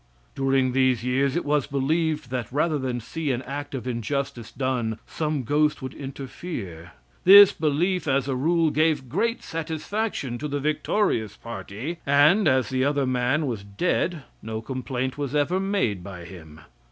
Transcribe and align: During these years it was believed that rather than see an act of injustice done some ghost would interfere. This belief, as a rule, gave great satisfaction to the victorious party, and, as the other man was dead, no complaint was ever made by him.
During 0.33 0.71
these 0.71 1.03
years 1.03 1.35
it 1.35 1.45
was 1.45 1.67
believed 1.67 2.31
that 2.31 2.51
rather 2.51 2.79
than 2.79 2.99
see 2.99 3.31
an 3.31 3.43
act 3.43 3.75
of 3.75 3.87
injustice 3.87 4.51
done 4.51 4.97
some 5.05 5.43
ghost 5.43 5.79
would 5.83 5.93
interfere. 5.93 6.93
This 7.23 7.51
belief, 7.51 8.07
as 8.07 8.27
a 8.27 8.35
rule, 8.35 8.71
gave 8.71 9.09
great 9.09 9.43
satisfaction 9.43 10.39
to 10.39 10.47
the 10.47 10.59
victorious 10.59 11.37
party, 11.37 11.99
and, 12.03 12.47
as 12.47 12.69
the 12.69 12.83
other 12.83 13.05
man 13.05 13.45
was 13.45 13.63
dead, 13.63 14.23
no 14.41 14.59
complaint 14.59 15.19
was 15.19 15.35
ever 15.35 15.59
made 15.59 16.03
by 16.03 16.25
him. 16.25 16.61